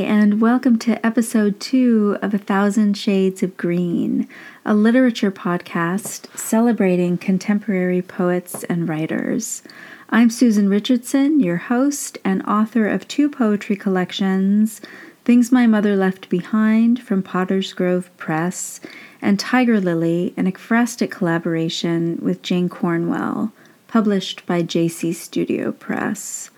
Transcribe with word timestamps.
And 0.00 0.40
welcome 0.40 0.78
to 0.78 1.04
episode 1.04 1.60
two 1.60 2.16
of 2.22 2.32
A 2.32 2.38
Thousand 2.38 2.96
Shades 2.96 3.42
of 3.42 3.58
Green, 3.58 4.26
a 4.64 4.72
literature 4.72 5.30
podcast 5.30 6.34
celebrating 6.36 7.18
contemporary 7.18 8.00
poets 8.00 8.64
and 8.64 8.88
writers. 8.88 9.62
I'm 10.08 10.30
Susan 10.30 10.70
Richardson, 10.70 11.40
your 11.40 11.58
host 11.58 12.16
and 12.24 12.42
author 12.44 12.88
of 12.88 13.06
two 13.06 13.28
poetry 13.28 13.76
collections 13.76 14.80
Things 15.26 15.52
My 15.52 15.66
Mother 15.66 15.94
Left 15.94 16.30
Behind 16.30 17.02
from 17.02 17.22
Potter's 17.22 17.74
Grove 17.74 18.10
Press, 18.16 18.80
and 19.20 19.38
Tiger 19.38 19.78
Lily, 19.78 20.32
an 20.38 20.50
ekphrastic 20.50 21.10
collaboration 21.10 22.18
with 22.22 22.40
Jane 22.40 22.70
Cornwell, 22.70 23.52
published 23.88 24.46
by 24.46 24.62
JC 24.62 25.14
Studio 25.14 25.70
Press. 25.70 26.50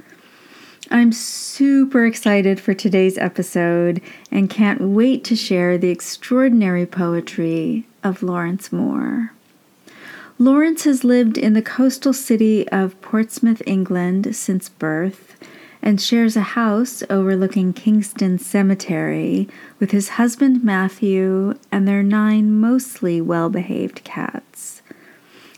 I'm 0.91 1.13
super 1.13 2.05
excited 2.05 2.61
for 2.61 2.75
today's 2.75 3.17
episode 3.17 4.03
and 4.31 4.51
can't 4.51 4.83
wait 4.83 5.25
to 5.25 5.37
share 5.37 5.79
the 5.79 5.89
extraordinary 5.89 6.85
poetry 6.85 7.87
of 8.03 8.23
Lawrence 8.23 8.71
Moore. 8.71 9.33
Lawrence 10.39 10.85
has 10.85 11.03
lived 11.03 11.39
in 11.39 11.55
the 11.55 11.63
coastal 11.63 12.13
city 12.13 12.69
of 12.69 13.01
Portsmouth, 13.01 13.63
England 13.67 14.37
since 14.37 14.69
birth 14.69 15.37
and 15.81 16.01
shares 16.01 16.37
a 16.37 16.43
house 16.43 17.03
overlooking 17.09 17.73
Kingston 17.73 18.39
Cemetery 18.39 19.49
with 19.79 19.91
his 19.91 20.11
husband 20.11 20.65
Matthew 20.65 21.59
and 21.73 21.89
their 21.89 22.03
nine 22.03 22.53
mostly 22.53 23.21
well 23.23 23.49
behaved 23.49 24.05
cats. 24.05 24.83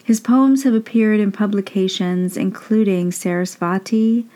His 0.04 0.20
poems 0.20 0.62
have 0.62 0.74
appeared 0.74 1.18
in 1.18 1.32
publications 1.32 2.36
including 2.36 3.10
Sarasvati, 3.10 4.26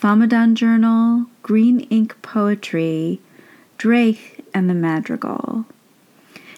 Fahmidan 0.00 0.54
Journal, 0.54 1.26
Green 1.42 1.80
Ink 1.90 2.14
Poetry, 2.22 3.20
Dreich, 3.78 4.44
and 4.54 4.70
the 4.70 4.74
Madrigal. 4.74 5.64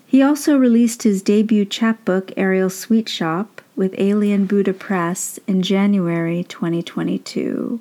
He 0.06 0.20
also 0.20 0.58
released 0.58 1.04
his 1.04 1.22
debut 1.22 1.64
chapbook, 1.64 2.32
Aerial 2.36 2.68
Sweetshop, 2.68 3.62
with 3.74 3.94
Alien 3.96 4.44
Buddha 4.44 4.74
Press 4.74 5.40
in 5.46 5.62
January 5.62 6.44
2022. 6.44 7.80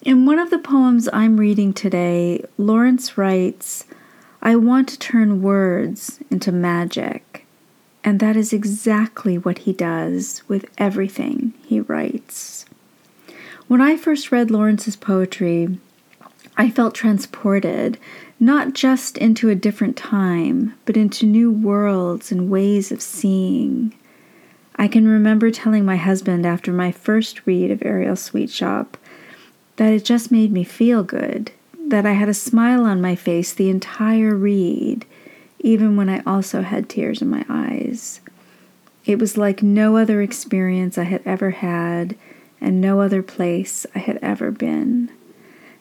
In 0.00 0.24
one 0.24 0.38
of 0.38 0.48
the 0.48 0.58
poems 0.58 1.06
I'm 1.12 1.36
reading 1.36 1.74
today, 1.74 2.42
Lawrence 2.56 3.18
writes, 3.18 3.84
I 4.40 4.56
want 4.56 4.88
to 4.88 4.98
turn 4.98 5.42
words 5.42 6.20
into 6.30 6.50
magic. 6.50 7.44
And 8.02 8.18
that 8.20 8.34
is 8.34 8.54
exactly 8.54 9.36
what 9.36 9.58
he 9.58 9.74
does 9.74 10.42
with 10.48 10.64
everything 10.78 11.52
he 11.66 11.80
writes. 11.80 12.64
When 13.70 13.80
I 13.80 13.96
first 13.96 14.32
read 14.32 14.50
Lawrence's 14.50 14.96
poetry, 14.96 15.78
I 16.56 16.70
felt 16.70 16.92
transported 16.92 17.98
not 18.40 18.72
just 18.72 19.16
into 19.16 19.48
a 19.48 19.54
different 19.54 19.96
time, 19.96 20.74
but 20.86 20.96
into 20.96 21.24
new 21.24 21.52
worlds 21.52 22.32
and 22.32 22.50
ways 22.50 22.90
of 22.90 23.00
seeing. 23.00 23.94
I 24.74 24.88
can 24.88 25.06
remember 25.06 25.52
telling 25.52 25.84
my 25.84 25.94
husband 25.94 26.44
after 26.46 26.72
my 26.72 26.90
first 26.90 27.46
read 27.46 27.70
of 27.70 27.80
Aerial 27.84 28.16
Sweetshop 28.16 28.96
that 29.76 29.92
it 29.92 30.04
just 30.04 30.32
made 30.32 30.50
me 30.50 30.64
feel 30.64 31.04
good, 31.04 31.52
that 31.86 32.04
I 32.04 32.14
had 32.14 32.28
a 32.28 32.34
smile 32.34 32.84
on 32.84 33.00
my 33.00 33.14
face 33.14 33.52
the 33.52 33.70
entire 33.70 34.34
read, 34.34 35.06
even 35.60 35.94
when 35.94 36.08
I 36.08 36.24
also 36.26 36.62
had 36.62 36.88
tears 36.88 37.22
in 37.22 37.30
my 37.30 37.46
eyes. 37.48 38.20
It 39.04 39.20
was 39.20 39.38
like 39.38 39.62
no 39.62 39.96
other 39.96 40.20
experience 40.20 40.98
I 40.98 41.04
had 41.04 41.22
ever 41.24 41.50
had 41.50 42.16
and 42.60 42.80
no 42.80 43.00
other 43.00 43.22
place 43.22 43.86
I 43.94 43.98
had 44.00 44.18
ever 44.22 44.50
been. 44.50 45.10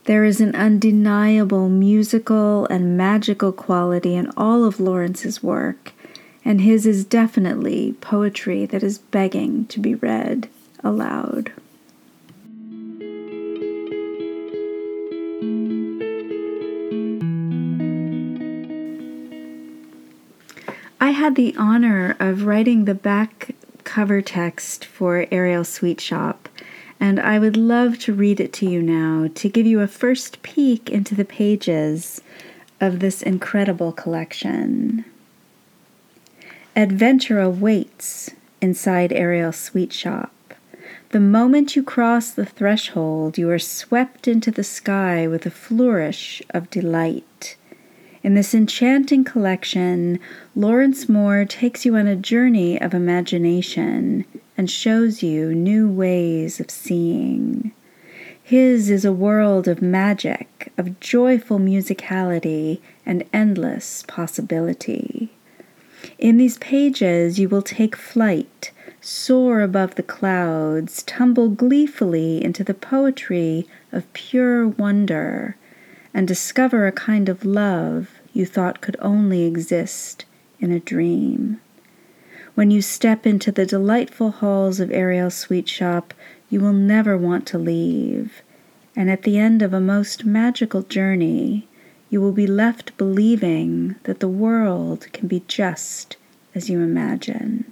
There 0.05 0.23
is 0.23 0.41
an 0.41 0.55
undeniable 0.55 1.69
musical 1.69 2.65
and 2.65 2.97
magical 2.97 3.51
quality 3.51 4.15
in 4.15 4.31
all 4.35 4.65
of 4.65 4.79
Lawrence's 4.79 5.43
work, 5.43 5.91
and 6.43 6.61
his 6.61 6.85
is 6.87 7.05
definitely 7.05 7.93
poetry 8.01 8.65
that 8.65 8.81
is 8.81 8.97
begging 8.97 9.67
to 9.67 9.79
be 9.79 9.93
read 9.93 10.49
aloud. 10.83 11.51
I 21.01 21.11
had 21.11 21.35
the 21.35 21.55
honor 21.55 22.15
of 22.19 22.45
writing 22.45 22.85
the 22.85 22.95
back 22.95 23.55
cover 23.83 24.21
text 24.21 24.85
for 24.85 25.27
Aerial 25.31 25.63
Sweetshop 25.63 26.48
and 26.99 27.19
I 27.19 27.39
would 27.39 27.55
love 27.55 27.97
to 27.99 28.13
read 28.13 28.39
it 28.39 28.51
to 28.53 28.69
you 28.69 28.81
now 28.81 29.29
to 29.35 29.49
give 29.49 29.65
you 29.65 29.79
a 29.81 29.87
first 29.87 30.41
peek 30.41 30.89
into 30.89 31.15
the 31.15 31.25
pages 31.25 32.21
of 32.81 32.99
this 32.99 33.21
incredible 33.21 33.91
collection. 33.91 35.05
Adventure 36.75 37.39
awaits 37.39 38.31
inside 38.61 39.11
Aerial's 39.13 39.57
sweet 39.57 39.93
shop. 39.93 40.33
The 41.09 41.19
moment 41.19 41.75
you 41.75 41.83
cross 41.83 42.29
the 42.29 42.45
threshold, 42.45 43.37
you 43.37 43.49
are 43.49 43.59
swept 43.59 44.27
into 44.27 44.51
the 44.51 44.63
sky 44.63 45.27
with 45.27 45.45
a 45.45 45.51
flourish 45.51 46.41
of 46.51 46.69
delight. 46.69 47.55
In 48.21 48.35
this 48.35 48.53
enchanting 48.53 49.23
collection, 49.23 50.19
Lawrence 50.55 51.09
Moore 51.09 51.45
takes 51.45 51.85
you 51.85 51.95
on 51.95 52.05
a 52.05 52.15
journey 52.15 52.79
of 52.79 52.93
imagination 52.93 54.25
and 54.59 54.69
shows 54.69 55.23
you 55.23 55.55
new 55.55 55.89
ways 55.89 56.59
of 56.59 56.69
seeing. 56.69 57.71
His 58.43 58.89
is 58.89 59.05
a 59.05 59.13
world 59.13 59.69
of 59.69 59.81
magic, 59.81 60.73
of 60.77 60.99
joyful 60.99 61.59
musicality, 61.59 62.81
and 63.05 63.23
endless 63.31 64.03
possibility. 64.03 65.31
In 66.17 66.35
these 66.35 66.57
pages, 66.57 67.39
you 67.39 67.47
will 67.47 67.61
take 67.61 67.95
flight, 67.95 68.71
soar 68.99 69.61
above 69.61 69.95
the 69.95 70.03
clouds, 70.03 71.03
tumble 71.03 71.47
gleefully 71.47 72.43
into 72.43 72.61
the 72.61 72.73
poetry 72.73 73.65
of 73.93 74.11
pure 74.11 74.67
wonder, 74.67 75.55
and 76.13 76.27
discover 76.27 76.85
a 76.85 76.91
kind 76.91 77.29
of 77.29 77.45
love 77.45 78.09
you 78.33 78.45
thought 78.45 78.81
could 78.81 78.97
only 78.99 79.43
exist 79.43 80.25
in 80.59 80.73
a 80.73 80.81
dream. 80.81 81.61
When 82.59 82.71
you 82.71 82.81
step 82.81 83.25
into 83.25 83.53
the 83.53 83.65
delightful 83.65 84.31
halls 84.31 84.81
of 84.81 84.91
Aerial's 84.91 85.33
sweet 85.35 85.69
shop, 85.69 86.13
you 86.49 86.59
will 86.59 86.73
never 86.73 87.15
want 87.15 87.47
to 87.47 87.57
leave. 87.57 88.41
And 88.97 89.09
at 89.09 89.23
the 89.23 89.37
end 89.37 89.61
of 89.61 89.73
a 89.73 89.79
most 89.79 90.25
magical 90.25 90.81
journey, 90.81 91.69
you 92.09 92.19
will 92.19 92.33
be 92.33 92.45
left 92.45 92.97
believing 92.97 93.95
that 94.03 94.19
the 94.19 94.27
world 94.27 95.07
can 95.13 95.29
be 95.29 95.41
just 95.47 96.17
as 96.53 96.69
you 96.69 96.81
imagine. 96.81 97.63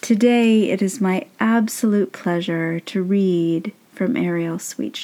Today, 0.00 0.70
it 0.70 0.80
is 0.80 0.98
my 0.98 1.26
absolute 1.38 2.12
pleasure 2.12 2.80
to 2.80 3.02
read 3.02 3.74
from 3.92 4.16
Aerial's 4.16 4.64
Sweet 4.64 4.96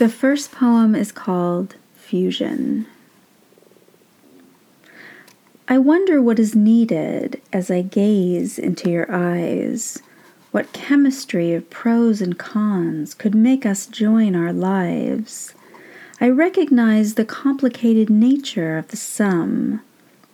The 0.00 0.08
first 0.08 0.50
poem 0.50 0.94
is 0.94 1.12
called 1.12 1.74
Fusion. 1.94 2.86
I 5.68 5.76
wonder 5.76 6.22
what 6.22 6.38
is 6.38 6.54
needed 6.54 7.38
as 7.52 7.70
I 7.70 7.82
gaze 7.82 8.58
into 8.58 8.88
your 8.88 9.06
eyes. 9.14 9.98
What 10.52 10.72
chemistry 10.72 11.52
of 11.52 11.68
pros 11.68 12.22
and 12.22 12.38
cons 12.38 13.12
could 13.12 13.34
make 13.34 13.66
us 13.66 13.84
join 13.84 14.34
our 14.34 14.54
lives? 14.54 15.52
I 16.18 16.30
recognize 16.30 17.16
the 17.16 17.26
complicated 17.26 18.08
nature 18.08 18.78
of 18.78 18.88
the 18.88 18.96
sum, 18.96 19.82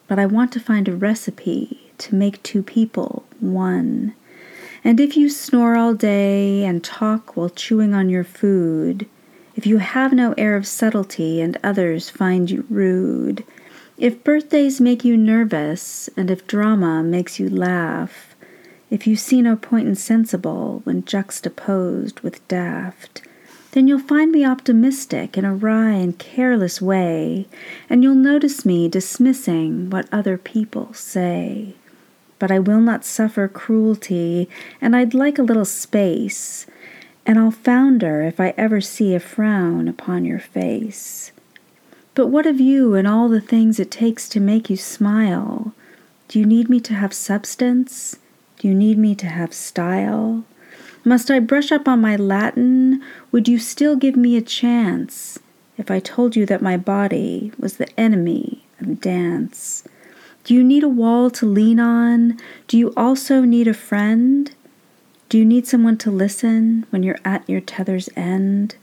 but 0.06 0.20
I 0.20 0.26
want 0.26 0.52
to 0.52 0.61
find 0.61 0.87
a 0.87 0.94
recipe 0.94 1.90
to 1.99 2.14
make 2.14 2.40
two 2.44 2.62
people 2.62 3.25
one. 3.40 4.14
And 4.85 5.00
if 5.00 5.17
you 5.17 5.29
snore 5.29 5.75
all 5.75 5.94
day 5.94 6.62
and 6.62 6.85
talk 6.85 7.37
while 7.37 7.50
chewing 7.50 7.94
on 7.94 8.08
your 8.08 8.23
food, 8.23 9.08
if 9.56 9.67
you 9.67 9.79
have 9.79 10.12
no 10.12 10.35
air 10.37 10.55
of 10.55 10.67
subtlety 10.67 11.41
and 11.41 11.58
others 11.64 12.11
find 12.11 12.50
you 12.50 12.67
rude, 12.69 13.43
if 13.97 14.23
birthdays 14.23 14.81
make 14.81 15.03
you 15.03 15.17
nervous 15.17 16.11
and 16.17 16.31
if 16.31 16.47
drama 16.47 17.03
makes 17.03 17.41
you 17.41 17.49
laugh, 17.49 18.37
if 18.91 19.06
you 19.06 19.17
see 19.17 19.41
no 19.41 19.56
point 19.56 19.88
in 19.88 19.94
sensible 19.94 20.82
when 20.85 21.05
juxtaposed 21.06 22.20
with 22.20 22.47
daft, 22.49 23.23
then 23.73 23.88
you'll 23.88 23.99
find 23.99 24.31
me 24.31 24.44
optimistic 24.44 25.37
in 25.37 25.44
a 25.44 25.55
wry 25.55 25.93
and 25.93 26.19
careless 26.19 26.81
way, 26.81 27.47
and 27.88 28.02
you'll 28.02 28.14
notice 28.14 28.64
me 28.64 28.88
dismissing 28.88 29.91
what 29.91 30.09
other 30.12 30.38
people 30.38 30.93
say. 30.93 31.75
But 32.38 32.50
I 32.50 32.59
will 32.59 32.81
not 32.81 33.05
suffer 33.05 33.49
cruelty, 33.49 34.49
and 34.81 34.94
I'd 34.94 35.14
like 35.14 35.38
a 35.38 35.43
little 35.43 35.64
space 35.64 36.67
and 37.26 37.38
I'll 37.38 37.50
founder 37.50 38.23
if 38.23 38.38
I 38.38 38.55
ever 38.56 38.81
see 38.81 39.14
a 39.14 39.20
frown 39.20 39.88
upon 39.88 40.25
your 40.25 40.38
face. 40.38 41.32
But 42.14 42.28
what 42.28 42.46
of 42.46 42.61
you 42.61 42.94
and 42.94 43.06
all 43.06 43.28
the 43.28 43.40
things 43.40 43.81
it 43.81 43.90
takes 43.90 44.28
to 44.31 44.40
make 44.40 44.70
you 44.70 44.76
smile? 44.76 45.75
Do 46.28 46.38
you 46.38 46.46
need 46.46 46.70
me 46.70 46.81
to 46.81 46.94
have 46.94 47.12
substance? 47.12 48.17
Do 48.58 48.69
you 48.69 48.75
need 48.75 48.96
me 48.96 49.14
to 49.17 49.26
have 49.26 49.52
style? 49.52 50.44
Must 51.05 51.31
I 51.31 51.40
brush 51.40 51.70
up 51.70 51.87
on 51.87 52.00
my 52.00 52.17
Latin? 52.17 53.02
Would 53.32 53.49
you 53.49 53.58
still 53.58 53.96
give 53.96 54.17
me 54.17 54.37
a 54.37 54.43
chance 54.43 55.38
if 55.76 55.90
I 55.90 56.00
told 56.00 56.37
you 56.37 56.46
that 56.46 56.62
my 56.62 56.76
body 56.76 57.52
was 57.58 57.76
the 57.76 57.88
enemy 58.00 58.64
of 58.81 59.00
dance? 59.00 59.87
Do 60.44 60.55
you 60.55 60.62
need 60.62 60.84
a 60.84 60.88
wall 60.88 61.31
to 61.31 61.44
lean 61.46 61.81
on? 61.81 62.38
Do 62.69 62.78
you 62.78 62.94
also 62.96 63.43
need 63.43 63.69
a 63.69 63.75
friend? 63.75 64.52
Do 65.28 65.38
you 65.38 65.44
need 65.44 65.67
someone 65.67 65.99
to 65.99 66.11
listen 66.12 66.87
when 66.90 67.02
you're 67.02 67.19
at 67.25 67.49
your 67.49 67.61
tether's 67.61 68.08
end? 68.14 68.76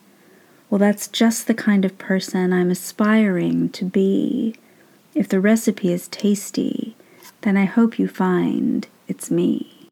Well, 0.69 0.77
that's 0.77 1.07
just 1.07 1.47
the 1.47 1.53
kind 1.53 1.85
of 1.85 1.97
person 1.97 2.51
I'm 2.51 2.69
aspiring 2.69 3.69
to 3.69 3.85
be. 3.85 4.55
If 5.15 5.29
the 5.29 5.39
recipe 5.39 5.93
is 5.93 6.09
tasty, 6.09 6.97
then 7.41 7.55
I 7.55 7.63
hope 7.63 7.97
you 7.97 8.09
find 8.09 8.85
it's 9.07 9.31
me. 9.31 9.89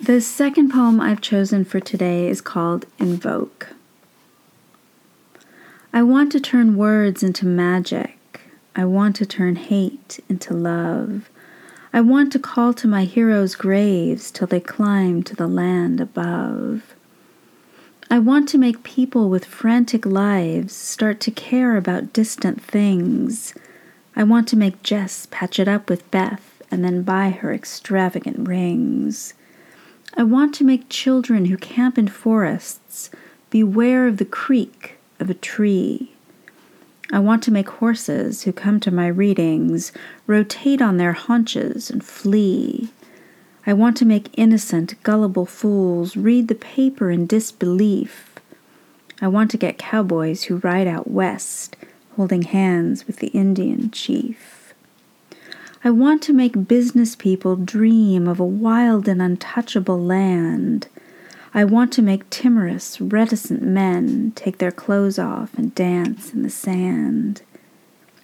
The 0.00 0.20
second 0.20 0.70
poem 0.70 1.00
I've 1.00 1.20
chosen 1.20 1.64
for 1.64 1.80
today 1.80 2.28
is 2.28 2.40
called 2.40 2.86
Invoke. 3.00 3.74
I 5.98 6.02
want 6.02 6.30
to 6.30 6.38
turn 6.38 6.76
words 6.76 7.24
into 7.24 7.44
magic. 7.44 8.40
I 8.76 8.84
want 8.84 9.16
to 9.16 9.26
turn 9.26 9.56
hate 9.56 10.20
into 10.28 10.54
love. 10.54 11.28
I 11.92 12.02
want 12.02 12.30
to 12.34 12.38
call 12.38 12.72
to 12.74 12.86
my 12.86 13.02
heroes' 13.02 13.56
graves 13.56 14.30
till 14.30 14.46
they 14.46 14.60
climb 14.60 15.24
to 15.24 15.34
the 15.34 15.48
land 15.48 16.00
above. 16.00 16.94
I 18.08 18.20
want 18.20 18.48
to 18.50 18.58
make 18.58 18.84
people 18.84 19.28
with 19.28 19.44
frantic 19.44 20.06
lives 20.06 20.72
start 20.72 21.18
to 21.22 21.32
care 21.32 21.76
about 21.76 22.12
distant 22.12 22.62
things. 22.62 23.52
I 24.14 24.22
want 24.22 24.46
to 24.50 24.56
make 24.56 24.84
Jess 24.84 25.26
patch 25.32 25.58
it 25.58 25.66
up 25.66 25.90
with 25.90 26.08
Beth 26.12 26.62
and 26.70 26.84
then 26.84 27.02
buy 27.02 27.30
her 27.30 27.52
extravagant 27.52 28.46
rings. 28.46 29.34
I 30.16 30.22
want 30.22 30.54
to 30.54 30.64
make 30.64 30.88
children 30.88 31.46
who 31.46 31.56
camp 31.56 31.98
in 31.98 32.06
forests 32.06 33.10
beware 33.50 34.06
of 34.06 34.18
the 34.18 34.24
creak 34.24 34.97
of 35.20 35.30
a 35.30 35.34
tree. 35.34 36.12
I 37.10 37.18
want 37.18 37.42
to 37.44 37.50
make 37.50 37.68
horses 37.68 38.42
who 38.42 38.52
come 38.52 38.80
to 38.80 38.90
my 38.90 39.06
readings 39.06 39.92
rotate 40.26 40.82
on 40.82 40.96
their 40.98 41.14
haunches 41.14 41.90
and 41.90 42.04
flee. 42.04 42.90
I 43.66 43.72
want 43.72 43.96
to 43.98 44.04
make 44.04 44.38
innocent, 44.38 45.02
gullible 45.02 45.46
fools 45.46 46.16
read 46.16 46.48
the 46.48 46.54
paper 46.54 47.10
in 47.10 47.26
disbelief. 47.26 48.34
I 49.20 49.28
want 49.28 49.50
to 49.52 49.56
get 49.56 49.78
cowboys 49.78 50.44
who 50.44 50.56
ride 50.56 50.86
out 50.86 51.10
west 51.10 51.76
holding 52.16 52.42
hands 52.42 53.06
with 53.06 53.18
the 53.18 53.28
Indian 53.28 53.90
chief. 53.92 54.74
I 55.84 55.90
want 55.90 56.20
to 56.24 56.32
make 56.32 56.66
business 56.66 57.14
people 57.14 57.54
dream 57.54 58.26
of 58.26 58.40
a 58.40 58.44
wild 58.44 59.06
and 59.06 59.22
untouchable 59.22 60.02
land 60.02 60.88
I 61.54 61.64
want 61.64 61.92
to 61.94 62.02
make 62.02 62.28
timorous, 62.30 63.00
reticent 63.00 63.62
men 63.62 64.32
take 64.34 64.58
their 64.58 64.70
clothes 64.70 65.18
off 65.18 65.54
and 65.54 65.74
dance 65.74 66.32
in 66.32 66.42
the 66.42 66.50
sand. 66.50 67.42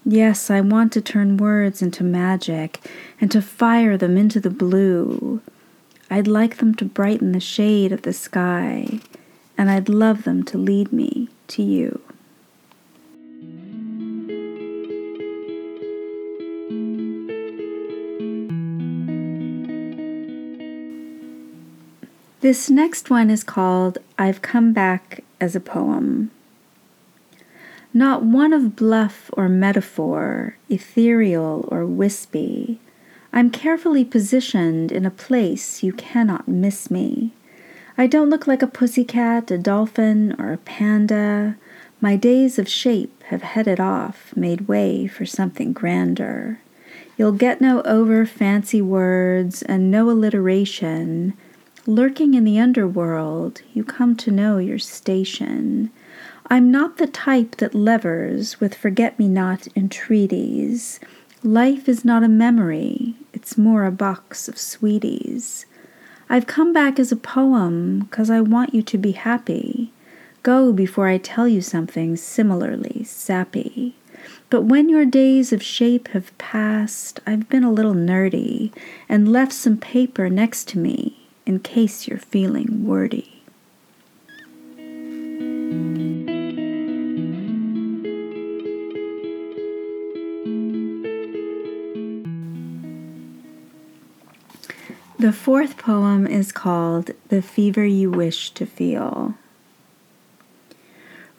Yes, 0.05 0.51
I 0.51 0.61
want 0.61 0.93
to 0.93 1.01
turn 1.01 1.39
words 1.39 1.81
into 1.81 2.05
magic 2.05 2.81
and 3.21 3.31
to 3.33 3.41
fire 3.41 3.97
them 3.97 4.19
into 4.19 4.39
the 4.41 4.51
blue. 4.51 5.41
I'd 6.11 6.29
like 6.29 6.59
them 6.59 6.75
to 6.75 6.85
brighten 6.85 7.33
the 7.33 7.41
shade 7.41 7.91
of 7.91 8.03
the 8.03 8.13
sky, 8.13 9.01
and 9.57 9.71
I'd 9.71 9.89
love 9.89 10.25
them 10.25 10.43
to 10.45 10.59
lead 10.59 10.93
me 10.93 11.29
to 11.49 11.63
you. 11.63 12.03
This 22.45 22.69
next 22.69 23.09
one 23.09 23.31
is 23.31 23.43
called 23.43 23.97
I've 24.19 24.43
Come 24.43 24.75
Back 24.75 25.25
as 25.41 25.57
a 25.57 25.61
Poem. 25.61 26.31
Not 27.95 28.23
one 28.23 28.53
of 28.53 28.77
bluff 28.77 29.31
or 29.33 29.49
metaphor, 29.49 30.59
ethereal 30.69 31.67
or 31.73 31.87
wispy. 31.87 32.81
I'm 33.33 33.49
carefully 33.49 34.05
positioned 34.05 34.93
in 34.93 35.07
a 35.07 35.11
place 35.11 35.83
you 35.83 35.95
cannot 35.95 36.47
miss 36.47 36.91
me. 36.91 37.33
I 37.97 38.07
don't 38.07 38.29
look 38.29 38.47
like 38.47 38.61
a 38.61 38.67
pussycat, 38.67 39.51
a 39.51 39.57
dolphin, 39.57 40.37
or 40.39 40.53
a 40.53 40.59
panda. 40.59 41.57
My 42.03 42.15
days 42.15 42.59
of 42.59 42.69
shape 42.69 43.23
have 43.29 43.41
headed 43.41 43.81
off, 43.81 44.37
made 44.37 44.69
way 44.69 45.07
for 45.07 45.25
something 45.25 45.73
grander. 45.73 46.61
You'll 47.17 47.33
get 47.33 47.63
no 47.63 47.81
over 47.85 48.27
fancy 48.27 48.83
words 48.83 49.63
and 49.63 49.91
no 49.91 50.11
alliteration 50.11 51.33
Lurking 51.87 52.33
in 52.33 52.45
the 52.45 52.59
underworld, 52.59 53.61
you 53.75 53.85
come 53.85 54.17
to 54.17 54.31
know 54.31 54.57
your 54.57 54.79
station. 54.79 55.91
I'm 56.49 56.71
not 56.71 56.97
the 56.97 57.07
type 57.07 57.57
that 57.57 57.75
levers 57.75 58.59
with 58.59 58.75
forget 58.75 59.19
me 59.19 59.29
not 59.29 59.69
entreaties. 59.77 60.99
Life 61.43 61.87
is 61.87 62.03
not 62.03 62.23
a 62.23 62.29
memory, 62.29 63.17
it's 63.35 63.59
more 63.59 63.85
a 63.85 63.93
box 63.93 64.49
of 64.49 64.57
sweeties. 64.57 65.67
I've 66.31 66.47
come 66.47 66.73
back 66.73 66.99
as 66.99 67.13
a 67.13 67.17
poem 67.17 68.09
'cause 68.11 68.31
I 68.31 68.41
want 68.41 68.75
you 68.75 68.81
to 68.81 68.97
be 68.97 69.13
happy. 69.13 69.93
Go 70.43 70.73
before 70.73 71.09
I 71.09 71.19
tell 71.19 71.47
you 71.47 71.61
something 71.61 72.17
similarly 72.17 73.05
sappy. 73.05 73.95
But 74.49 74.63
when 74.63 74.89
your 74.89 75.05
days 75.05 75.53
of 75.53 75.63
shape 75.63 76.09
have 76.09 76.37
passed, 76.39 77.21
I've 77.27 77.51
been 77.51 77.63
a 77.63 77.71
little 77.71 77.93
nerdy 77.93 78.73
and 79.07 79.31
left 79.31 79.53
some 79.53 79.77
paper 79.77 80.31
next 80.31 80.67
to 80.69 80.79
me 80.79 81.19
in 81.47 81.61
case 81.61 82.09
you're 82.09 82.19
feeling 82.19 82.87
wordy. 82.87 83.43
The 95.19 95.33
fourth 95.33 95.79
poem 95.79 96.27
is 96.27 96.53
called 96.53 97.13
The 97.29 97.41
Fever 97.41 97.87
You 97.87 98.11
Wish 98.11 98.51
to 98.51 98.67
Feel. 98.67 99.35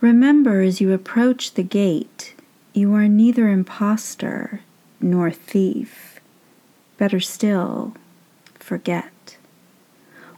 Remember 0.02 0.62
as 0.62 0.82
you 0.82 0.92
approach 0.92 1.54
the 1.54 1.64
gate, 1.64 2.34
you 2.74 2.94
are 2.96 3.08
neither 3.08 3.48
impostor 3.48 4.62
nor 5.00 5.30
thief. 5.30 6.20
Better 6.98 7.20
still, 7.20 7.94
forget. 8.56 9.12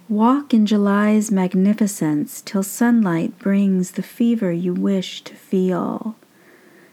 Walk 0.09 0.53
in 0.53 0.65
July's 0.65 1.31
magnificence 1.31 2.41
till 2.41 2.63
sunlight 2.63 3.37
brings 3.39 3.91
the 3.91 4.01
fever 4.01 4.53
you 4.53 4.73
wish 4.73 5.21
to 5.25 5.35
feel. 5.35 6.15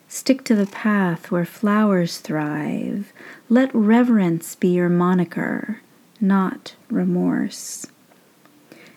Stick 0.09 0.43
to 0.45 0.57
the 0.57 0.67
path 0.67 1.31
where 1.31 1.45
flowers 1.45 2.19
thrive. 2.19 3.13
Let 3.49 3.73
reverence 3.73 4.57
be 4.57 4.71
your 4.71 4.89
moniker, 4.89 5.81
not 6.21 6.75
remorse. 6.91 7.87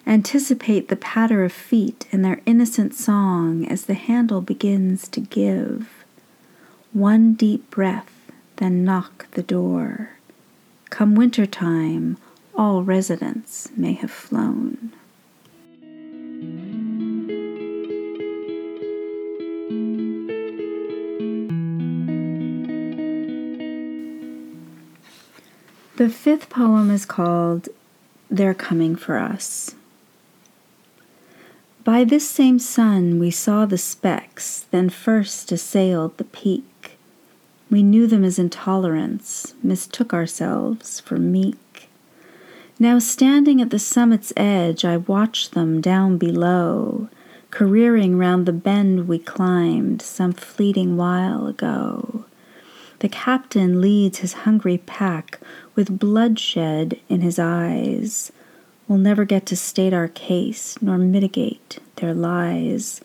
Anticipate 0.08 0.88
the 0.88 0.96
patter 0.96 1.44
of 1.44 1.54
feet 1.54 2.08
and 2.12 2.26
their 2.26 2.42
innocent 2.48 2.96
song 2.96 3.68
as 3.68 3.86
the 3.86 3.94
handle 3.94 4.42
begins 4.42 5.08
to 5.10 5.20
give. 5.20 6.04
One 6.92 7.36
deep 7.36 7.70
breath, 7.70 8.32
then 8.56 8.84
knock 8.84 9.30
the 9.32 9.44
door. 9.44 10.14
Come 10.90 11.14
winter 11.14 11.46
time, 11.46 12.18
all 12.58 12.84
residents 12.84 13.70
may 13.78 13.94
have 13.94 14.12
flown. 14.12 14.92
The 25.98 26.10
fifth 26.10 26.50
poem 26.50 26.92
is 26.92 27.06
called 27.06 27.70
They're 28.30 28.54
Coming 28.54 28.96
for 28.96 29.18
Us. 29.18 29.76
By 31.84 32.04
this 32.04 32.30
same 32.30 32.60
sun 32.60 33.18
we 33.18 33.32
saw 33.32 33.66
the 33.66 33.78
specks, 33.78 34.66
then 34.72 34.90
first 34.90 35.52
assailed 35.52 36.18
the 36.18 36.24
peak. 36.24 36.98
We 37.70 37.82
knew 37.84 38.08
them 38.08 38.24
as 38.24 38.38
intolerance, 38.38 39.54
mistook 39.64 40.14
ourselves 40.14 41.00
for 41.00 41.18
meek. 41.18 41.58
Now, 42.80 43.00
standing 43.00 43.62
at 43.62 43.72
the 43.72 43.80
summit's 43.80 44.32
edge, 44.38 44.86
I 44.86 44.98
watch 44.98 45.52
them 45.52 45.82
down 45.82 46.18
below, 46.18 47.10
careering 47.50 48.18
round 48.18 48.46
the 48.46 48.54
bend 48.54 49.08
we 49.08 49.18
climbed 49.20 50.02
some 50.02 50.34
fleeting 50.34 50.96
while 50.96 51.48
ago. 51.48 52.26
The 53.00 53.10
captain 53.10 53.82
leads 53.82 54.20
his 54.20 54.34
hungry 54.34 54.78
pack 54.80 55.40
with 55.76 56.00
bloodshed 56.00 57.00
in 57.10 57.22
his 57.22 57.40
eyes, 57.40 58.32
We'll 58.88 59.00
never 59.00 59.26
get 59.26 59.46
to 59.48 59.58
state 59.58 59.94
our 59.94 60.08
case 60.08 60.82
nor 60.82 60.98
mitigate 60.98 61.80
their 61.98 62.14
lies. 62.14 63.02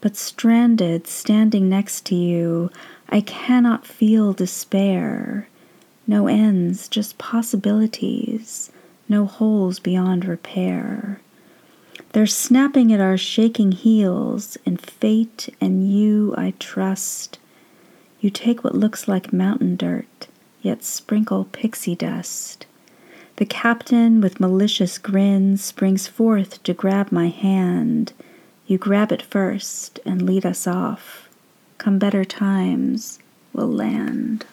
But 0.00 0.16
stranded, 0.16 1.06
standing 1.06 1.68
next 1.68 2.06
to 2.06 2.14
you, 2.14 2.70
I 3.10 3.20
cannot 3.20 3.84
feel 3.84 4.32
despair. 4.32 5.48
No 6.06 6.26
ends, 6.26 6.88
just 6.88 7.18
possibilities, 7.18 8.72
no 9.10 9.26
holes 9.26 9.80
beyond 9.80 10.24
repair. 10.24 11.20
They're 12.12 12.26
snapping 12.26 12.92
at 12.92 13.00
our 13.00 13.18
shaking 13.18 13.72
heels. 13.72 14.56
and 14.64 14.80
fate 14.80 15.48
and 15.60 15.92
you 15.92 16.34
I 16.38 16.54
trust. 16.58 17.38
You 18.20 18.30
take 18.30 18.62
what 18.62 18.74
looks 18.74 19.08
like 19.08 19.32
mountain 19.32 19.76
dirt, 19.76 20.28
yet 20.62 20.84
sprinkle 20.84 21.44
pixie 21.46 21.94
dust. 21.94 22.66
The 23.36 23.46
captain, 23.46 24.20
with 24.20 24.40
malicious 24.40 24.98
grin, 24.98 25.56
springs 25.56 26.06
forth 26.06 26.62
to 26.62 26.74
grab 26.74 27.10
my 27.10 27.28
hand. 27.28 28.12
You 28.66 28.76
grab 28.78 29.10
it 29.10 29.22
first 29.22 29.98
and 30.04 30.22
lead 30.22 30.44
us 30.44 30.66
off. 30.66 31.28
Come 31.78 31.98
better 31.98 32.24
times, 32.24 33.18
we'll 33.52 33.72
land. 33.72 34.44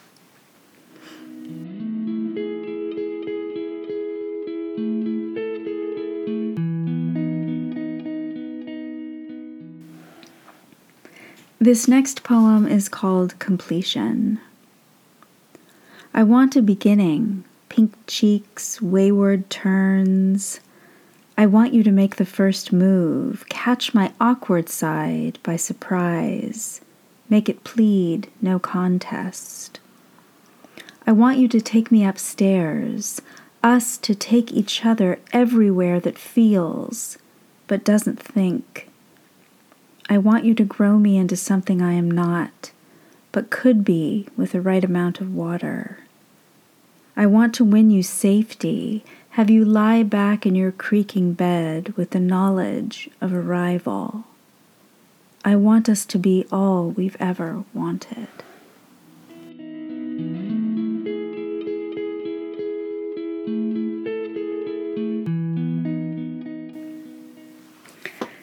This 11.60 11.88
next 11.88 12.22
poem 12.22 12.68
is 12.68 12.88
called 12.88 13.36
Completion. 13.40 14.38
I 16.14 16.22
want 16.22 16.54
a 16.54 16.62
beginning, 16.62 17.42
pink 17.68 17.94
cheeks, 18.06 18.80
wayward 18.80 19.50
turns. 19.50 20.60
I 21.36 21.46
want 21.46 21.74
you 21.74 21.82
to 21.82 21.90
make 21.90 22.14
the 22.14 22.24
first 22.24 22.72
move, 22.72 23.44
catch 23.48 23.92
my 23.92 24.12
awkward 24.20 24.68
side 24.68 25.40
by 25.42 25.56
surprise, 25.56 26.80
make 27.28 27.48
it 27.48 27.64
plead, 27.64 28.30
no 28.40 28.60
contest. 28.60 29.80
I 31.08 31.10
want 31.10 31.38
you 31.38 31.48
to 31.48 31.60
take 31.60 31.90
me 31.90 32.04
upstairs, 32.04 33.20
us 33.64 33.98
to 33.98 34.14
take 34.14 34.52
each 34.52 34.86
other 34.86 35.18
everywhere 35.32 35.98
that 35.98 36.18
feels, 36.18 37.18
but 37.66 37.84
doesn't 37.84 38.20
think 38.20 38.88
I 40.10 40.16
want 40.16 40.44
you 40.44 40.54
to 40.54 40.64
grow 40.64 40.98
me 40.98 41.18
into 41.18 41.36
something 41.36 41.82
I 41.82 41.92
am 41.92 42.10
not, 42.10 42.70
but 43.30 43.50
could 43.50 43.84
be 43.84 44.26
with 44.36 44.52
the 44.52 44.60
right 44.62 44.82
amount 44.82 45.20
of 45.20 45.34
water. 45.34 45.98
I 47.14 47.26
want 47.26 47.54
to 47.56 47.64
win 47.64 47.90
you 47.90 48.02
safety, 48.02 49.04
have 49.30 49.50
you 49.50 49.64
lie 49.64 50.02
back 50.02 50.46
in 50.46 50.54
your 50.54 50.72
creaking 50.72 51.34
bed 51.34 51.92
with 51.96 52.10
the 52.10 52.20
knowledge 52.20 53.10
of 53.20 53.34
arrival. 53.34 54.24
I 55.44 55.56
want 55.56 55.88
us 55.88 56.06
to 56.06 56.18
be 56.18 56.46
all 56.50 56.88
we've 56.88 57.16
ever 57.20 57.64
wanted. 57.74 58.28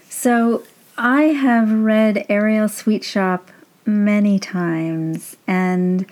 So, 0.10 0.64
I 0.98 1.24
have 1.24 1.70
read 1.74 2.26
Aerial 2.30 2.70
Sweetshop 2.70 3.52
many 3.86 4.40
times, 4.40 5.36
and 5.46 6.06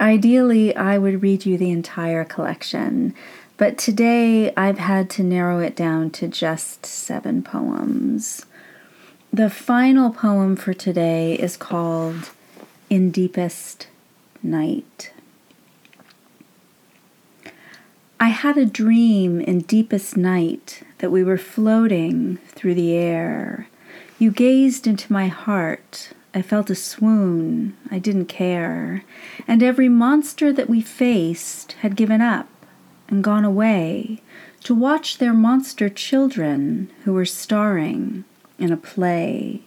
ideally, 0.00 0.74
I 0.76 0.98
would 0.98 1.20
read 1.20 1.44
you 1.44 1.58
the 1.58 1.72
entire 1.72 2.24
collection. 2.24 3.12
But 3.56 3.76
today, 3.76 4.54
I've 4.54 4.78
had 4.78 5.10
to 5.10 5.24
narrow 5.24 5.58
it 5.58 5.74
down 5.74 6.10
to 6.10 6.28
just 6.28 6.86
seven 6.86 7.42
poems. 7.42 8.46
The 9.32 9.50
final 9.50 10.12
poem 10.12 10.54
for 10.54 10.74
today 10.74 11.34
is 11.34 11.56
called 11.56 12.30
In 12.88 13.10
Deepest 13.10 13.88
Night. 14.44 15.12
I 18.20 18.28
had 18.28 18.56
a 18.56 18.64
dream 18.64 19.40
in 19.40 19.62
deepest 19.62 20.16
night 20.16 20.84
that 20.98 21.10
we 21.10 21.24
were 21.24 21.36
floating 21.36 22.36
through 22.54 22.74
the 22.74 22.92
air 22.92 23.66
you 24.18 24.30
gazed 24.30 24.86
into 24.86 25.12
my 25.12 25.28
heart. 25.28 26.10
I 26.34 26.42
felt 26.42 26.70
a 26.70 26.74
swoon. 26.74 27.76
I 27.90 27.98
didn't 27.98 28.26
care. 28.26 29.04
And 29.46 29.62
every 29.62 29.88
monster 29.88 30.52
that 30.52 30.68
we 30.68 30.80
faced 30.80 31.72
had 31.82 31.96
given 31.96 32.20
up 32.20 32.48
and 33.08 33.22
gone 33.22 33.44
away 33.44 34.22
to 34.64 34.74
watch 34.74 35.18
their 35.18 35.34
monster 35.34 35.88
children 35.88 36.90
who 37.04 37.12
were 37.12 37.24
starring 37.24 38.24
in 38.58 38.72
a 38.72 38.76
play. 38.76 39.62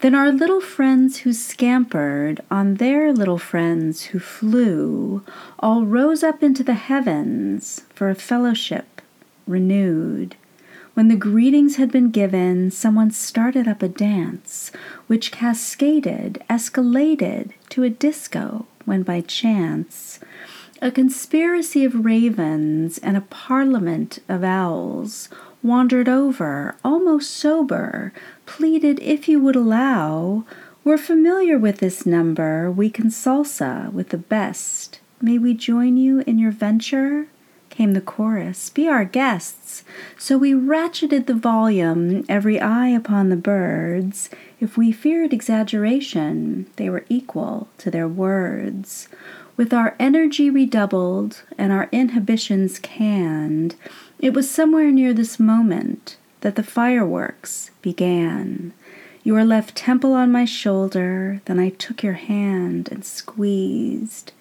Then 0.00 0.14
our 0.14 0.30
little 0.30 0.60
friends 0.60 1.18
who 1.18 1.32
scampered 1.32 2.40
on 2.50 2.74
their 2.74 3.12
little 3.12 3.38
friends 3.38 4.04
who 4.04 4.18
flew 4.18 5.24
all 5.58 5.84
rose 5.84 6.22
up 6.22 6.42
into 6.42 6.62
the 6.62 6.74
heavens 6.74 7.82
for 7.94 8.08
a 8.08 8.14
fellowship 8.14 9.02
renewed. 9.46 10.36
When 10.98 11.06
the 11.06 11.14
greetings 11.14 11.76
had 11.76 11.92
been 11.92 12.10
given, 12.10 12.72
someone 12.72 13.12
started 13.12 13.68
up 13.68 13.84
a 13.84 13.88
dance, 13.88 14.72
which 15.06 15.30
cascaded, 15.30 16.42
escalated 16.50 17.52
to 17.68 17.84
a 17.84 17.88
disco 17.88 18.66
when 18.84 19.04
by 19.04 19.20
chance 19.20 20.18
a 20.82 20.90
conspiracy 20.90 21.84
of 21.84 22.04
ravens 22.04 22.98
and 22.98 23.16
a 23.16 23.20
parliament 23.20 24.18
of 24.28 24.42
owls 24.42 25.28
wandered 25.62 26.08
over, 26.08 26.74
almost 26.84 27.30
sober, 27.30 28.12
pleaded 28.44 28.98
if 28.98 29.28
you 29.28 29.38
would 29.38 29.54
allow. 29.54 30.42
We're 30.82 30.98
familiar 30.98 31.60
with 31.60 31.78
this 31.78 32.06
number, 32.06 32.72
we 32.72 32.90
can 32.90 33.10
salsa 33.10 33.92
with 33.92 34.08
the 34.08 34.18
best. 34.18 34.98
May 35.22 35.38
we 35.38 35.54
join 35.54 35.96
you 35.96 36.24
in 36.26 36.40
your 36.40 36.50
venture? 36.50 37.28
Came 37.78 37.92
the 37.92 38.00
chorus. 38.00 38.70
Be 38.70 38.88
our 38.88 39.04
guests. 39.04 39.84
So 40.18 40.36
we 40.36 40.52
ratcheted 40.52 41.26
the 41.26 41.34
volume, 41.34 42.24
every 42.28 42.60
eye 42.60 42.88
upon 42.88 43.28
the 43.28 43.36
birds. 43.36 44.30
If 44.58 44.76
we 44.76 44.90
feared 44.90 45.32
exaggeration, 45.32 46.66
they 46.74 46.90
were 46.90 47.04
equal 47.08 47.68
to 47.78 47.88
their 47.88 48.08
words. 48.08 49.08
With 49.56 49.72
our 49.72 49.94
energy 50.00 50.50
redoubled 50.50 51.42
and 51.56 51.70
our 51.70 51.88
inhibitions 51.92 52.80
canned, 52.80 53.76
it 54.18 54.34
was 54.34 54.50
somewhere 54.50 54.90
near 54.90 55.14
this 55.14 55.38
moment 55.38 56.16
that 56.40 56.56
the 56.56 56.64
fireworks 56.64 57.70
began. 57.80 58.72
Your 59.22 59.44
left 59.44 59.76
temple 59.76 60.14
on 60.14 60.32
my 60.32 60.44
shoulder, 60.44 61.42
then 61.44 61.60
I 61.60 61.68
took 61.68 62.02
your 62.02 62.14
hand 62.14 62.88
and 62.90 63.04
squeezed. 63.04 64.32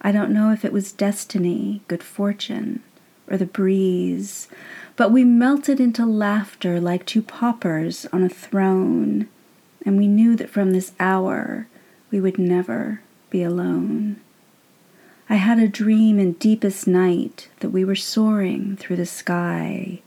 I 0.00 0.12
don't 0.12 0.32
know 0.32 0.52
if 0.52 0.64
it 0.64 0.72
was 0.72 0.92
destiny, 0.92 1.82
good 1.88 2.02
fortune, 2.02 2.82
or 3.28 3.36
the 3.36 3.46
breeze, 3.46 4.48
but 4.96 5.12
we 5.12 5.24
melted 5.24 5.78
into 5.80 6.06
laughter 6.06 6.80
like 6.80 7.06
two 7.06 7.22
paupers 7.22 8.06
on 8.12 8.22
a 8.22 8.28
throne, 8.28 9.28
and 9.84 9.96
we 9.96 10.06
knew 10.06 10.36
that 10.36 10.50
from 10.50 10.72
this 10.72 10.92
hour 10.98 11.66
we 12.10 12.20
would 12.20 12.38
never 12.38 13.00
be 13.28 13.42
alone. 13.42 14.20
I 15.28 15.36
had 15.36 15.60
a 15.60 15.68
dream 15.68 16.18
in 16.18 16.32
deepest 16.32 16.88
night 16.88 17.48
that 17.60 17.70
we 17.70 17.84
were 17.84 17.94
soaring 17.94 18.76
through 18.76 18.96
the 18.96 19.06
sky. 19.06 20.02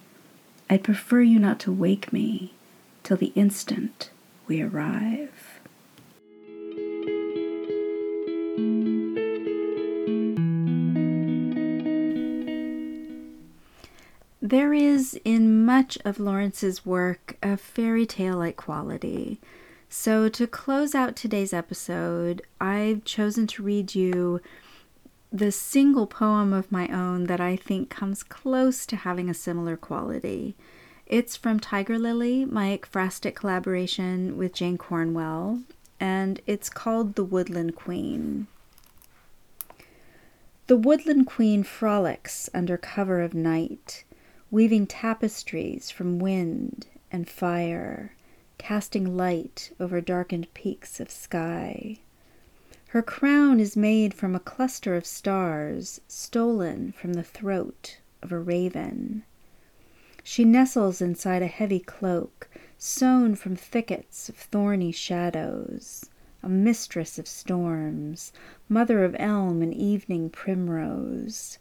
I'd 0.69 0.83
prefer 0.83 1.21
you 1.21 1.39
not 1.39 1.59
to 1.61 1.71
wake 1.71 2.11
me 2.11 2.53
till 3.03 3.17
the 3.17 3.31
instant 3.35 4.09
we 4.47 4.61
arrive. 4.61 5.52
There 14.43 14.73
is 14.73 15.17
in 15.23 15.63
much 15.63 15.97
of 16.03 16.19
Lawrence's 16.19 16.85
work 16.85 17.37
a 17.41 17.55
fairy 17.55 18.05
tale 18.05 18.35
like 18.35 18.57
quality. 18.57 19.39
So, 19.87 20.27
to 20.27 20.47
close 20.47 20.93
out 20.93 21.15
today's 21.15 21.53
episode, 21.53 22.41
I've 22.59 23.05
chosen 23.05 23.47
to 23.47 23.63
read 23.63 23.95
you 23.95 24.41
the 25.31 25.49
single 25.49 26.05
poem 26.07 26.51
of 26.51 26.73
my 26.73 26.89
own 26.89 27.27
that 27.27 27.39
I 27.39 27.55
think 27.55 27.89
comes 27.89 28.21
close 28.21 28.85
to 28.87 28.97
having 28.97 29.29
a 29.29 29.33
similar 29.33 29.77
quality. 29.77 30.57
It's 31.05 31.37
from 31.37 31.61
Tiger 31.61 31.97
Lily, 31.97 32.43
my 32.43 32.77
ekphrastic 32.77 33.35
collaboration 33.35 34.35
with 34.35 34.53
Jane 34.53 34.77
Cornwell, 34.77 35.61
and 36.01 36.41
it's 36.45 36.69
called 36.69 37.15
The 37.15 37.23
Woodland 37.23 37.77
Queen. 37.77 38.47
The 40.67 40.75
woodland 40.75 41.27
queen 41.27 41.63
frolics 41.63 42.49
under 42.53 42.75
cover 42.75 43.21
of 43.21 43.33
night 43.33 44.03
weaving 44.53 44.85
tapestries 44.85 45.89
from 45.89 46.19
wind 46.19 46.85
and 47.11 47.27
fire, 47.27 48.15
casting 48.59 49.17
light 49.17 49.71
over 49.79 49.99
darkened 49.99 50.53
peaks 50.53 50.99
of 50.99 51.09
sky. 51.09 51.97
Her 52.89 53.01
crown 53.01 53.59
is 53.59 53.75
made 53.75 54.13
from 54.13 54.35
a 54.35 54.39
cluster 54.39 54.95
of 54.95 55.07
stars 55.07 55.99
stolen 56.07 56.91
from 56.91 57.13
the 57.13 57.23
throat 57.23 57.97
of 58.21 58.31
a 58.31 58.37
raven. 58.37 59.23
She 60.23 60.45
nestles 60.45 61.01
inside 61.01 61.41
a 61.41 61.47
heavy 61.47 61.79
cloak 61.79 62.47
sewn 62.77 63.33
from 63.33 63.55
thickets 63.55 64.29
of 64.29 64.35
thorny 64.35 64.91
shadows, 64.91 66.11
a 66.43 66.47
mistress 66.47 67.17
of 67.17 67.27
storms, 67.27 68.31
mother 68.69 69.03
of 69.03 69.15
elm 69.17 69.63
and 69.63 69.73
evening 69.73 70.29
primrose. 70.29 71.57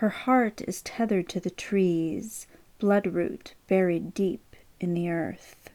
Her 0.00 0.08
heart 0.08 0.62
is 0.66 0.80
tethered 0.80 1.28
to 1.28 1.40
the 1.40 1.50
trees, 1.50 2.46
bloodroot 2.78 3.52
buried 3.68 4.14
deep 4.14 4.56
in 4.80 4.94
the 4.94 5.10
earth. 5.10 5.68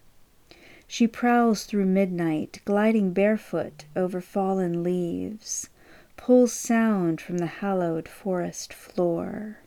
She 0.88 1.06
prowls 1.06 1.66
through 1.66 1.86
midnight, 1.86 2.60
gliding 2.66 3.14
barefoot 3.14 3.86
over 3.96 4.22
fallen 4.22 4.82
leaves, 4.82 5.70
pulls 6.18 6.54
sound 6.54 7.22
from 7.22 7.38
the 7.38 7.46
hallowed 7.62 8.08
forest 8.10 8.74
floor. 8.74 9.60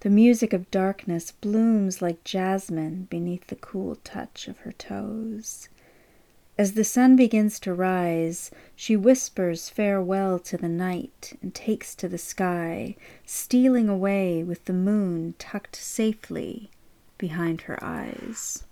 The 0.00 0.10
music 0.10 0.52
of 0.52 0.68
darkness 0.72 1.30
blooms 1.30 2.02
like 2.02 2.24
jasmine 2.24 3.06
beneath 3.08 3.46
the 3.46 3.54
cool 3.54 3.98
touch 4.02 4.48
of 4.48 4.58
her 4.58 4.72
toes. 4.72 5.68
As 6.58 6.72
the 6.72 6.84
sun 6.84 7.16
begins 7.16 7.58
to 7.60 7.72
rise, 7.72 8.50
she 8.76 8.94
whispers 8.94 9.70
farewell 9.70 10.38
to 10.40 10.58
the 10.58 10.68
night 10.68 11.38
and 11.40 11.54
takes 11.54 11.94
to 11.94 12.08
the 12.08 12.18
sky, 12.18 12.94
stealing 13.24 13.88
away 13.88 14.42
with 14.42 14.66
the 14.66 14.74
moon 14.74 15.34
tucked 15.38 15.76
safely 15.76 16.70
behind 17.16 17.62
her 17.62 17.82
eyes. 17.82 18.64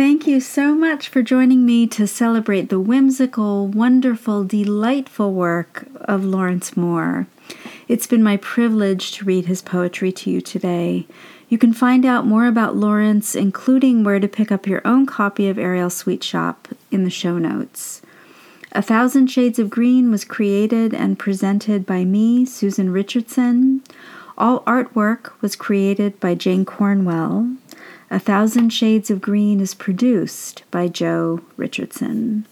Thank 0.00 0.26
you 0.26 0.40
so 0.40 0.74
much 0.74 1.10
for 1.10 1.20
joining 1.20 1.66
me 1.66 1.86
to 1.88 2.06
celebrate 2.06 2.70
the 2.70 2.80
whimsical, 2.80 3.66
wonderful, 3.66 4.44
delightful 4.44 5.34
work 5.34 5.86
of 5.96 6.24
Lawrence 6.24 6.74
Moore. 6.74 7.26
It's 7.86 8.06
been 8.06 8.22
my 8.22 8.38
privilege 8.38 9.12
to 9.12 9.26
read 9.26 9.44
his 9.44 9.60
poetry 9.60 10.10
to 10.12 10.30
you 10.30 10.40
today. 10.40 11.06
You 11.50 11.58
can 11.58 11.74
find 11.74 12.06
out 12.06 12.24
more 12.24 12.46
about 12.46 12.76
Lawrence, 12.76 13.34
including 13.34 14.02
where 14.02 14.18
to 14.18 14.26
pick 14.26 14.50
up 14.50 14.66
your 14.66 14.80
own 14.86 15.04
copy 15.04 15.50
of 15.50 15.58
Aerial 15.58 15.90
Sweetshop, 15.90 16.68
in 16.90 17.04
the 17.04 17.10
show 17.10 17.36
notes. 17.36 18.00
A 18.72 18.80
Thousand 18.80 19.26
Shades 19.26 19.58
of 19.58 19.68
Green 19.68 20.10
was 20.10 20.24
created 20.24 20.94
and 20.94 21.18
presented 21.18 21.84
by 21.84 22.06
me, 22.06 22.46
Susan 22.46 22.90
Richardson. 22.90 23.82
All 24.38 24.60
artwork 24.60 25.32
was 25.42 25.56
created 25.56 26.18
by 26.20 26.36
Jane 26.36 26.64
Cornwell. 26.64 27.50
A 28.12 28.18
Thousand 28.18 28.70
Shades 28.70 29.08
of 29.08 29.20
Green 29.20 29.60
is 29.60 29.72
produced 29.72 30.64
by 30.72 30.88
Joe 30.88 31.42
Richardson. 31.56 32.44